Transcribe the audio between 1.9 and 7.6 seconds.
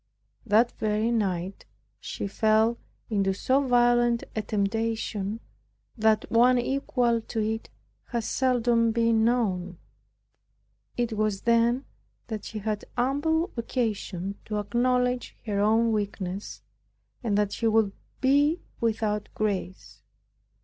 she fell into so violent a temptation that one equal to